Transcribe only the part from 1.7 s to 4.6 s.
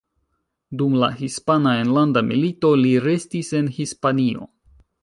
Enlanda Milito li restis en Hispanio.